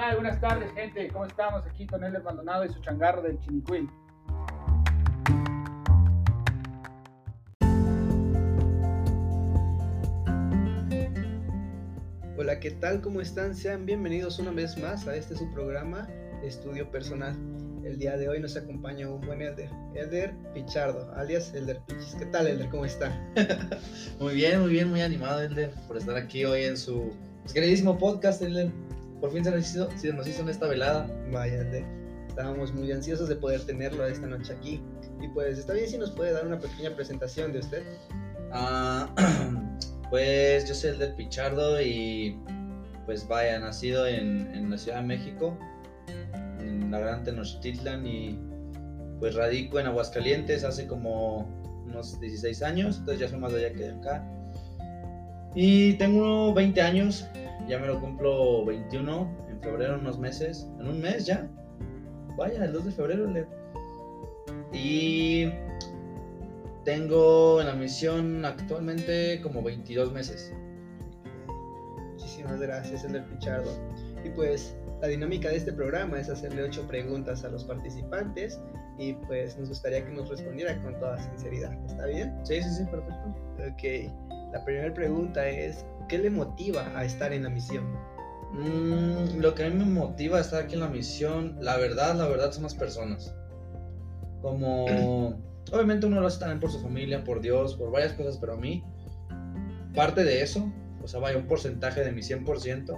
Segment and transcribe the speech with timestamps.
[0.00, 0.14] tal?
[0.14, 1.08] Buenas tardes, gente.
[1.08, 1.66] ¿Cómo estamos?
[1.66, 3.88] Aquí con el Maldonado y su changarro del Chinicuil.
[12.38, 13.02] Hola, ¿qué tal?
[13.02, 13.54] ¿Cómo están?
[13.54, 16.08] Sean bienvenidos una vez más a este su programa
[16.42, 17.36] Estudio Personal.
[17.84, 22.14] El día de hoy nos acompaña un buen Elder, Elder Pichardo, alias Elder Pichis.
[22.18, 22.70] ¿Qué tal, Elder?
[22.70, 23.10] ¿Cómo está?
[24.18, 27.98] muy bien, muy bien, muy animado, Elder, por estar aquí hoy en su pues, queridísimo
[27.98, 28.70] podcast, Elder.
[29.20, 31.06] Por fin se nos hizo, se nos hizo en esta velada.
[31.32, 31.84] Vaya, Elder.
[32.28, 34.82] Estábamos muy ansiosos de poder tenerlo esta noche aquí.
[35.20, 37.82] Y pues, ¿está bien si nos puede dar una pequeña presentación de usted?
[38.52, 39.08] Ah,
[40.10, 42.38] pues yo soy Elder Pichardo y
[43.04, 45.58] pues vaya, nacido en, en la Ciudad de México
[46.60, 48.38] en la Gran Tenochtitlan y
[49.18, 51.48] pues radico en Aguascalientes hace como
[51.86, 54.26] unos 16 años, entonces ya soy más de allá que de acá.
[55.54, 57.26] Y tengo 20 años,
[57.70, 61.48] ya me lo cumplo 21 en febrero, unos meses, en un mes ya.
[62.36, 63.26] Vaya, el 2 de febrero.
[63.30, 63.46] Le...
[64.72, 65.52] Y
[66.84, 70.52] tengo en la misión actualmente como 22 meses.
[72.12, 73.70] Muchísimas gracias, el Pichardo.
[74.24, 78.60] Y pues la dinámica de este programa es hacerle ocho preguntas a los participantes
[78.98, 81.72] y pues nos gustaría que nos respondiera con toda sinceridad.
[81.86, 82.34] ¿Está bien?
[82.44, 83.34] Sí, sí, sí, perfecto.
[83.60, 84.52] Ok.
[84.52, 87.84] La primera pregunta es, ¿qué le motiva a estar en la misión?
[88.52, 92.16] Mm, lo que a mí me motiva a estar aquí en la misión, la verdad,
[92.16, 93.32] la verdad son las personas.
[94.42, 94.86] Como,
[95.72, 98.56] obviamente uno lo hace también por su familia, por Dios, por varias cosas, pero a
[98.56, 98.84] mí,
[99.94, 100.70] parte de eso,
[101.02, 102.92] o sea, vaya un porcentaje de mi 100%,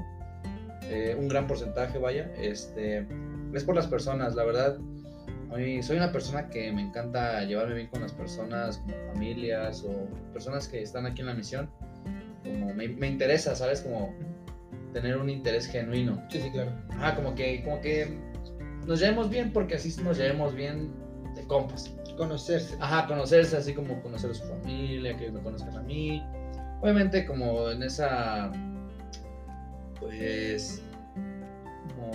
[0.84, 3.06] eh, un gran porcentaje, vaya, este,
[3.52, 4.78] es por las personas, la verdad.
[5.52, 9.84] A mí, soy una persona que me encanta llevarme bien con las personas, como familias
[9.84, 11.70] o personas que están aquí en la misión.
[12.52, 13.80] Como me, me interesa, ¿sabes?
[13.80, 14.14] Como
[14.92, 16.22] tener un interés genuino.
[16.30, 16.72] Sí, sí, claro.
[16.90, 18.18] Ajá, como que, como que
[18.86, 20.92] nos llevemos bien porque así nos llevemos bien
[21.34, 21.90] de compas.
[22.16, 22.76] Conocerse.
[22.78, 26.22] Ajá, conocerse, así como conocer a su familia, que me conozcan a mí.
[26.80, 28.52] Obviamente como en esa
[29.98, 30.82] pues
[31.94, 32.10] como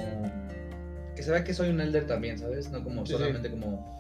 [1.16, 2.70] que se vea que soy un elder también, ¿sabes?
[2.70, 3.98] No como solamente como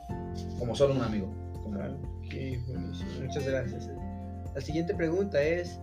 [0.59, 1.33] como solo un amigo.
[1.71, 1.97] Claro.
[3.21, 3.89] Muchas gracias.
[4.53, 5.79] La siguiente pregunta es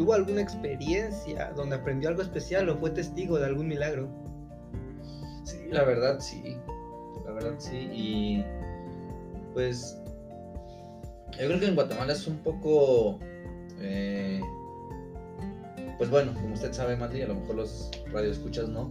[0.00, 4.08] ¿Tuvo alguna experiencia donde aprendió algo especial o fue testigo de algún milagro?
[5.44, 6.56] Sí, la verdad sí.
[7.26, 7.90] La verdad sí.
[7.92, 8.44] Y
[9.52, 10.00] pues
[11.32, 13.18] yo creo que en Guatemala es un poco
[13.78, 14.40] eh,
[15.98, 18.90] pues bueno, como usted sabe, Mati, a lo mejor los radioescuchas no,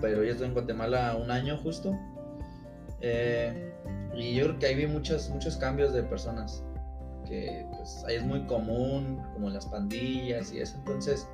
[0.00, 1.94] pero yo estoy en Guatemala un año justo.
[3.02, 3.74] Eh,
[4.16, 6.64] y yo creo que ahí vi muchos, muchos cambios de personas,
[7.34, 10.76] que pues ahí es muy común, como las pandillas y eso.
[10.78, 11.28] Entonces,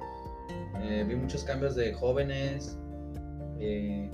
[0.83, 2.79] eh, vi muchos cambios de jóvenes,
[3.59, 4.11] eh,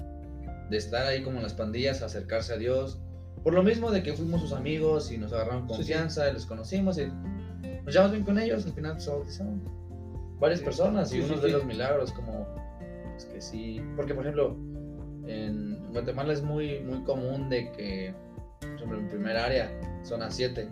[0.71, 2.99] de estar ahí como en las pandillas, acercarse a Dios.
[3.43, 6.99] Por lo mismo de que fuimos sus amigos y nos agarraron confianza, y los conocimos
[6.99, 9.63] y nos llevamos bien con ellos, al final se bautizaron
[10.41, 12.47] varias personas y uno de los milagros como
[13.17, 14.57] es que sí, porque por ejemplo
[15.27, 18.15] en Guatemala es muy muy común de que
[18.61, 19.71] por ejemplo en primer área
[20.03, 20.69] zona 7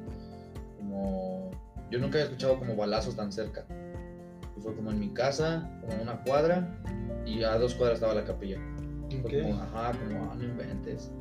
[0.94, 1.50] como
[1.90, 3.64] yo nunca había escuchado como balazos tan cerca
[4.56, 6.68] y fue como en mi casa como una cuadra
[7.26, 8.58] y a dos cuadras estaba la capilla
[9.22, 11.12] como ajá como ah, no inventes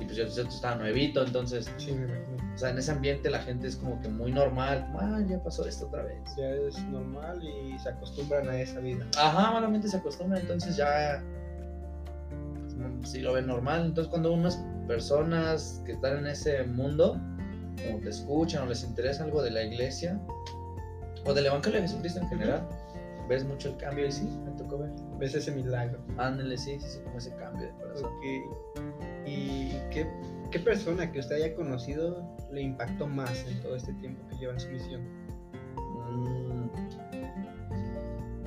[0.00, 3.30] y pues yo, yo estaba nuevito entonces sí, me imagino o sea, en ese ambiente
[3.30, 4.86] la gente es como que muy normal.
[4.98, 6.18] Ah, ya pasó esto otra vez.
[6.36, 9.06] Ya es normal y se acostumbran a esa vida.
[9.18, 11.22] Ajá, malamente se acostumbran, entonces ya
[13.04, 13.86] sí lo ven normal.
[13.86, 17.18] Entonces cuando unas personas que están en ese mundo,
[17.86, 20.20] como te escuchan o les interesa algo de la iglesia
[21.24, 22.68] o del Evangelio de Jesucristo en general,
[23.28, 24.90] ves mucho el cambio y sí, me tocó ver.
[25.18, 26.00] Ves ese milagro.
[26.18, 28.10] Ándale, sí, sí, sí, como ese cambio de corazón.
[28.16, 28.24] Ok.
[29.26, 30.06] ¿Y qué
[30.52, 34.52] ¿Qué persona que usted haya conocido le impactó más en todo este tiempo que lleva
[34.52, 35.02] en su misión?
[36.10, 36.68] Mm,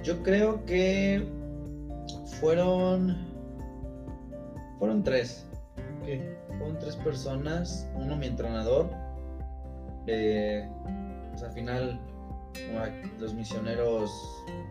[0.03, 1.27] yo creo que
[2.39, 3.17] fueron
[4.77, 5.47] fueron tres.
[6.59, 7.89] Fueron tres personas.
[7.95, 8.87] Uno mi entrenador.
[10.07, 10.69] Eh,
[11.31, 11.99] pues al final
[13.19, 14.11] los misioneros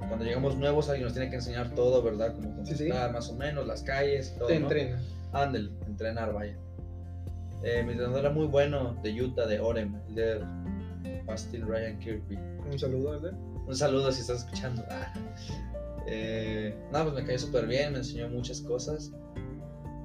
[0.09, 2.35] cuando llegamos nuevos alguien nos tiene que enseñar todo, ¿verdad?
[2.35, 4.49] Como conquistar más o menos las calles, todo.
[4.49, 5.03] Te entrena.
[5.33, 6.57] Ándale, entrenar, vaya.
[7.63, 12.37] Eh, mi entrenador era muy bueno de Utah, de Orem, el de Bastille Ryan Kirby.
[12.71, 13.33] Un saludo, ¿verdad?
[13.67, 14.85] Un saludo si estás escuchando.
[14.91, 15.13] Ah.
[16.07, 19.11] Eh, nada, pues me cayó súper bien, me enseñó muchas cosas.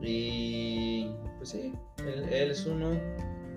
[0.01, 2.91] Y pues sí, él, es uno.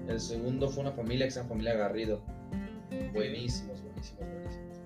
[0.08, 2.20] El segundo fue una familia que se llama Familia Garrido.
[3.12, 4.80] Buenísimos, buenísimos, buenísimos.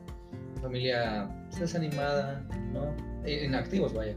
[0.61, 2.95] familia pues, desanimada, ¿no?
[3.25, 4.17] E- Inactivos, vaya.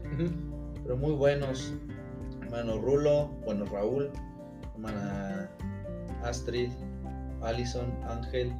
[0.82, 1.72] Pero muy buenos.
[2.42, 4.10] Hermano Rulo, bueno, Raúl,
[4.74, 5.48] hermana
[6.22, 6.70] Astrid,
[7.42, 8.52] Alison, Ángel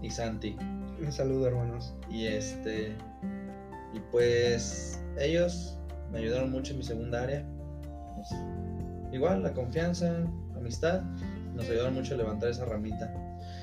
[0.00, 0.56] y Santi.
[1.00, 1.94] Un saludo, hermanos.
[2.10, 2.94] Y este.
[3.92, 5.78] Y pues ellos
[6.10, 7.46] me ayudaron mucho en mi segunda área.
[8.16, 8.28] Pues,
[9.12, 10.24] igual, la confianza,
[10.56, 11.02] amistad,
[11.54, 13.12] nos ayudaron mucho a levantar esa ramita.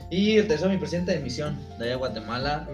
[0.09, 2.68] Y el tercero, mi presidente de misión de allá de Guatemala.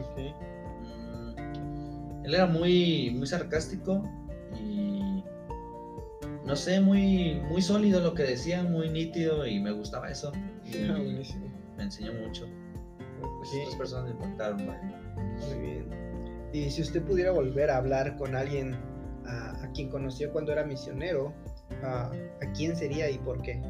[0.85, 4.03] Mm, Él era muy, muy sarcástico
[4.59, 5.23] y
[6.45, 10.31] no sé, muy, muy sólido lo que decía, muy nítido y me gustaba eso.
[10.65, 11.45] Y Ah, buenísimo.
[11.77, 12.45] me enseñó mucho.
[13.37, 13.59] Pues, Sí.
[13.59, 14.81] Estas personas me impactaron, vaya.
[15.15, 15.85] Muy bien.
[16.53, 18.75] Y si usted pudiera volver a hablar con alguien
[19.25, 21.33] a, a quien conoció cuando era misionero,
[21.83, 22.05] a,
[22.41, 23.61] ¿a quién sería y por qué?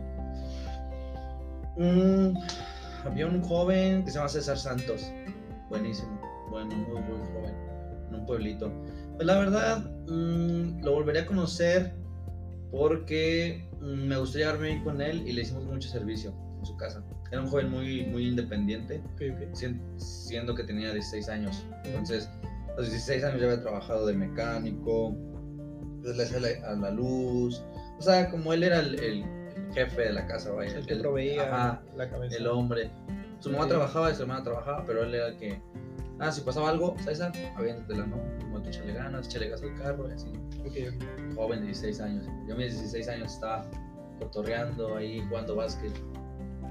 [1.77, 2.37] Mm,
[3.05, 5.11] había un joven que se llama César Santos.
[5.69, 6.19] Buenísimo.
[6.49, 7.53] Bueno, muy buen joven.
[8.09, 8.71] En un pueblito.
[9.15, 11.93] Pues la verdad, mm, lo volvería a conocer
[12.71, 16.75] porque mm, me gustaría llevarme bien con él y le hicimos mucho servicio en su
[16.77, 17.03] casa.
[17.31, 19.01] Era un joven muy, muy independiente,
[19.53, 21.65] sien- siendo que tenía 16 años.
[21.83, 22.29] Entonces,
[22.71, 25.15] a los 16 años ya había trabajado de mecánico,
[26.01, 27.63] pues le hacía la- a la luz.
[27.97, 28.99] O sea, como él era el
[29.73, 30.77] jefe de la casa, vaya.
[30.77, 32.37] El que el- proveía ajá, la cabeza.
[32.37, 32.91] el hombre.
[33.39, 33.69] Su mamá Sí.
[33.69, 35.61] trabajaba y su hermana trabajaba, pero él era el que.
[36.19, 38.17] Ah, si pasaba algo, César, aviéntatela, ¿no?
[38.39, 40.29] Como tú échale ganas, échale gas al carro y así.
[40.61, 41.35] Ok, ok.
[41.35, 42.25] Joven de 16 años.
[42.47, 43.65] Yo a mis 16 años estaba
[44.19, 45.91] cotorreando ahí, jugando básquet.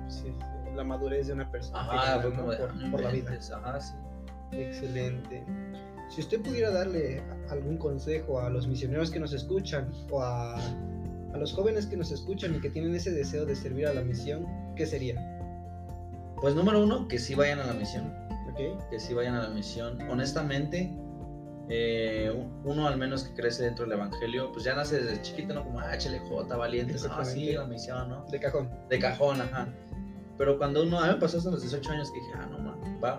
[0.08, 0.32] Sí,
[0.74, 1.80] La madurez de una persona.
[1.80, 2.36] Ajá, fue ¿no?
[2.36, 2.56] como de.
[2.56, 3.38] por, ah, por la vida.
[3.62, 3.94] Ajá, sí.
[4.52, 5.44] Excelente.
[6.08, 10.56] Si usted pudiera darle algún consejo a los misioneros que nos escuchan o a,
[11.34, 14.02] a los jóvenes que nos escuchan y que tienen ese deseo de servir a la
[14.02, 14.46] misión,
[14.76, 15.20] ¿qué sería?
[16.40, 18.12] Pues número uno, que sí vayan a la misión.
[18.50, 18.88] ¿Ok?
[18.88, 20.00] que sí vayan a la misión.
[20.08, 20.96] Honestamente,
[21.68, 22.32] eh,
[22.62, 25.64] uno al menos que crece dentro del evangelio, pues ya nace desde chiquito, ¿no?
[25.64, 26.94] Como, ah, échale jota, valiente.
[27.10, 28.24] Ah, sí, la misión, ¿no?
[28.30, 28.70] De cajón.
[28.88, 29.66] De cajón, ajá.
[30.38, 32.58] Pero cuando uno, a mí me pasó hasta los 18 años que dije, ah, no,
[32.60, 33.18] man, va,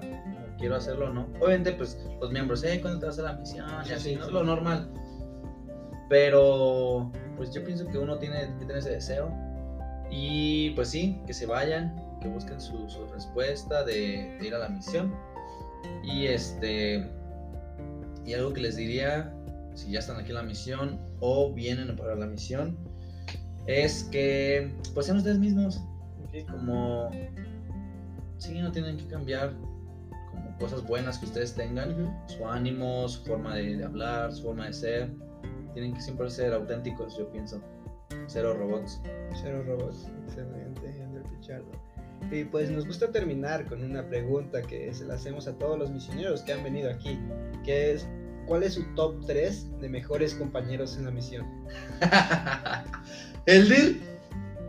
[0.57, 1.27] quiero hacerlo, ¿no?
[1.41, 3.65] Obviamente, pues los miembros, eh, ¿cuándo te vas a la misión?
[3.83, 4.27] Y Sí, así, sí, ¿no?
[4.27, 4.31] sí.
[4.31, 4.89] Lo normal.
[6.07, 9.31] Pero, pues yo pienso que uno tiene que tener ese deseo.
[10.09, 14.59] Y pues sí, que se vayan, que busquen su, su respuesta de, de ir a
[14.59, 15.13] la misión.
[16.03, 17.09] Y este.
[18.25, 19.33] Y algo que les diría,
[19.75, 22.77] si ya están aquí en la misión o vienen para la misión,
[23.67, 25.81] es que pues sean ustedes mismos.
[26.51, 27.09] Como.
[28.38, 29.53] Sí, no tienen que cambiar
[30.31, 34.67] como cosas buenas que ustedes tengan, su ánimo, su forma de, de hablar, su forma
[34.67, 35.25] de ser.
[35.75, 37.62] Tienen que siempre ser auténticos, yo pienso.
[38.27, 39.00] Cero robots.
[39.39, 40.07] Cero robots.
[40.25, 41.69] Excelente, Ander Pichardo.
[42.31, 45.92] Y pues nos gusta terminar con una pregunta que se la hacemos a todos los
[45.92, 47.19] misioneros que han venido aquí,
[47.63, 48.07] que es,
[48.48, 51.45] ¿cuál es su top 3 de mejores compañeros en la misión?
[53.45, 54.01] Eldir.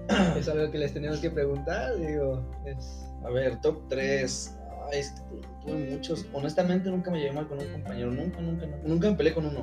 [0.38, 3.05] Es algo que les tenemos que preguntar, digo, es...
[3.25, 4.56] A ver, top 3.
[4.93, 6.26] Ay, es que tu- tuve muchos.
[6.32, 8.12] Honestamente, nunca me llevé mal con un compañero.
[8.12, 8.79] Nunca, nunca, nunca.
[8.87, 9.61] Nunca me peleé con uno.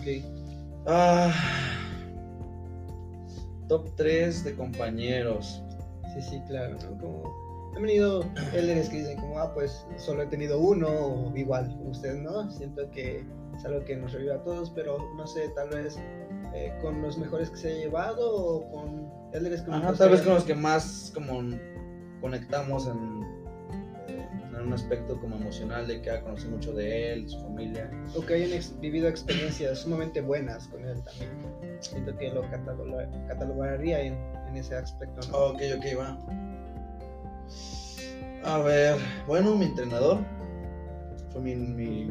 [0.00, 0.37] ok.
[0.86, 1.32] Ah,
[3.68, 5.62] top 3 de compañeros.
[6.14, 6.98] Sí, sí, claro, ¿no?
[6.98, 11.78] Como han venido líderes que dicen como, ah, pues solo he tenido uno, o igual,
[11.84, 13.24] usted no, siento que
[13.56, 15.96] es algo que nos revive a todos, pero no sé, tal vez
[16.54, 20.22] eh, con los mejores que se ha llevado o con líderes que Ajá, tal vez
[20.22, 21.56] con los que más como
[22.20, 23.17] conectamos en
[24.68, 27.90] un aspecto como emocional de que ha conocido mucho de él, su familia.
[28.16, 31.78] O que hayan ex- vivido experiencias sumamente buenas con él también.
[31.80, 34.14] Siento que lo cataloga- catalogaría en,
[34.48, 35.36] en ese aspecto, ¿no?
[35.38, 36.18] Ok, ok, va.
[38.44, 38.96] A ver,
[39.26, 40.18] bueno, mi entrenador
[41.32, 41.56] fue mi...
[41.56, 42.10] mi-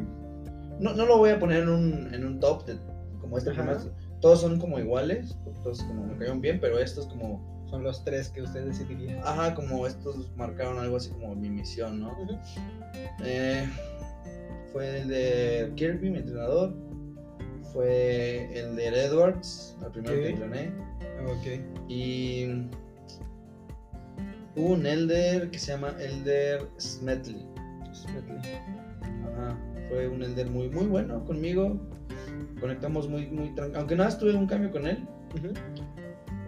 [0.78, 2.78] No, no lo voy a poner en un, en un top de,
[3.20, 3.78] como este Ajá.
[4.20, 7.57] Todos son como iguales, todos como me cayeron bien, pero estos como...
[7.70, 9.20] Son los tres que usted decidiría.
[9.24, 12.16] Ajá, como estos marcaron algo así como mi misión, ¿no?
[13.22, 13.68] Eh,
[14.72, 16.74] fue el de Kirby, mi entrenador.
[17.72, 20.72] Fue el de Edwards, el primero que entrené.
[21.26, 21.88] Ok.
[21.88, 22.46] Y
[24.56, 27.46] hubo un Elder que se llama Elder Smetley.
[29.34, 29.58] Ajá,
[29.90, 31.78] fue un Elder muy, muy bueno conmigo.
[32.60, 33.78] Conectamos muy, muy tranquilo.
[33.78, 35.06] Aunque nada, estuve un cambio con él.
[35.36, 35.52] Ujú.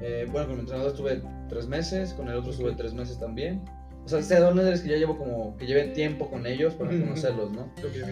[0.02, 3.62] Eh, bueno, con el entrenador estuve tres meses, con el otro estuve tres meses también.
[4.04, 6.90] O sea, este son Elders que ya llevo como, que llevé tiempo con ellos para
[6.90, 7.62] conocerlos, ¿no?
[7.62, 8.10] Ok, ok.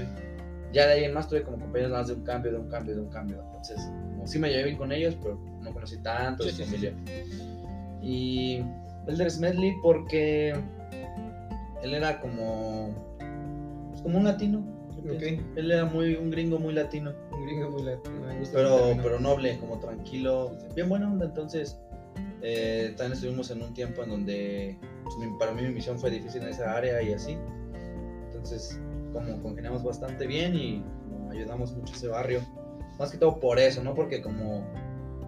[0.73, 2.95] Ya de ahí en más tuve como compañeros más de un cambio, de un cambio,
[2.95, 3.43] de un cambio.
[3.43, 3.81] Entonces,
[4.11, 6.71] como sí me llevé bien con ellos, pero no conocí tanto de Sí, su sí,
[6.71, 6.95] familia.
[8.03, 8.63] Y
[9.07, 10.55] Elder Smedley porque
[11.83, 12.91] él era como,
[13.89, 14.63] pues, como un latino,
[15.05, 15.19] yo Ok.
[15.19, 15.43] pienso.
[15.57, 17.13] Él era muy, un gringo muy latino.
[17.33, 21.27] Un gringo muy latino, me gusta pero, pero noble, como tranquilo, bien buena onda.
[21.27, 21.79] Entonces,
[22.43, 26.43] eh, también estuvimos en un tiempo en donde pues, para mí mi misión fue difícil
[26.43, 27.37] en esa área y así.
[28.27, 28.81] Entonces,
[29.13, 32.41] como congeniamos bastante bien y como ayudamos mucho a ese barrio.
[32.99, 34.65] Más que todo por eso, no porque como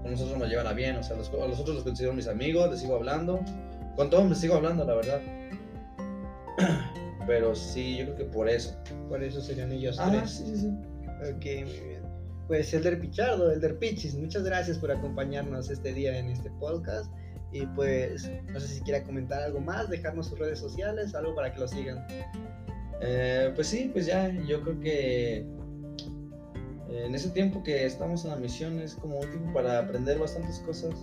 [0.03, 2.27] con nosotros nos llevan a bien, o sea, los, a los otros los considero mis
[2.27, 3.41] amigos, les sigo hablando.
[3.97, 5.21] Con todos les sigo hablando, la verdad.
[7.31, 8.77] Pero sí, yo creo que por eso.
[9.09, 10.33] Por eso serían ellos Ah, tres.
[10.33, 10.67] sí, sí, sí.
[10.67, 12.03] Ok, muy bien.
[12.49, 17.09] Pues Elder Pichardo, Elder Pichis, muchas gracias por acompañarnos este día en este podcast.
[17.53, 21.53] Y pues, no sé si quiera comentar algo más, dejarnos sus redes sociales, algo para
[21.53, 22.05] que lo sigan.
[23.01, 25.47] Eh, pues sí, pues ya, yo creo que eh,
[27.07, 30.59] en ese tiempo que estamos en la misión es como un tiempo para aprender bastantes
[30.67, 30.97] cosas,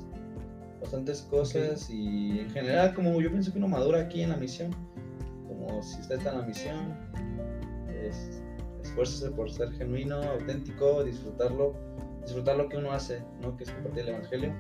[0.82, 4.76] bastantes cosas y en general como yo pienso que uno madura aquí en la misión,
[5.78, 6.98] como si usted está en la misión,
[8.04, 8.42] es,
[8.84, 11.76] esfuércese por ser genuino, auténtico, disfrutarlo,
[12.24, 13.56] disfrutar lo que uno hace, ¿no?
[13.56, 14.54] que es compartir el evangelio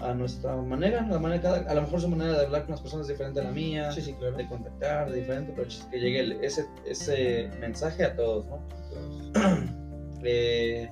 [0.00, 2.80] a nuestra manera, la manera cada- a lo mejor su manera de hablar con las
[2.80, 4.34] personas es diferente a la mía, Sí, sí, claro.
[4.38, 8.60] de contactar, de diferente, pero es que llegue el- ese, ese mensaje a todos, ¿no?
[10.22, 10.90] Eh,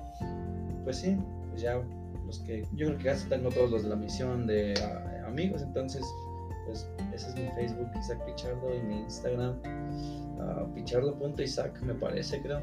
[0.83, 1.15] pues sí,
[1.49, 1.79] pues ya
[2.25, 5.61] los que, yo creo que casi tengo todos los de la misión de ah, amigos,
[5.61, 6.03] entonces,
[6.69, 9.61] pues ese es mi Facebook, Isaac Pichardo, y mi Instagram,
[10.39, 12.59] ah, pichardo.isaac, me parece, creo.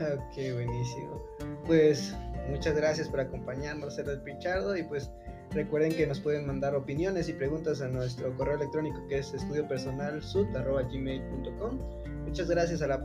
[0.00, 1.22] Ok, buenísimo.
[1.66, 2.16] Pues
[2.48, 4.74] muchas gracias por acompañarnos, Elder Pichardo.
[4.76, 5.10] Y pues
[5.50, 11.78] recuerden que nos pueden mandar opiniones y preguntas a nuestro correo electrónico que es estudiopersonalsud.gmail.com.
[12.24, 13.04] Muchas gracias a la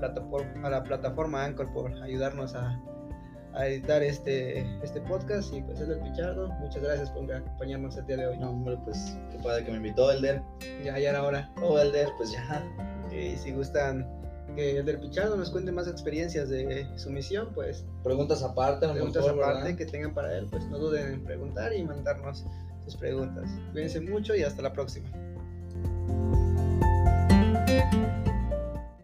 [0.63, 2.81] a la plataforma Anchor por ayudarnos a,
[3.55, 5.53] a editar este, este podcast.
[5.53, 8.37] Y pues Elder Pichardo, muchas gracias por acompañarnos el día de hoy.
[8.37, 10.41] No, hombre, pues qué padre que me invitó Elder.
[10.83, 11.51] Ya, ya era hora.
[11.61, 12.63] Oh, Elder, pues ya.
[13.11, 14.07] Y si gustan
[14.55, 19.43] que Elder Pichardo nos cuente más experiencias de su misión, pues Preguntas aparte, preguntas mejor,
[19.43, 19.77] aparte ¿verdad?
[19.77, 22.45] que tengan para él, pues no duden en preguntar y mandarnos
[22.83, 23.49] sus preguntas.
[23.71, 25.09] Cuídense mucho y hasta la próxima.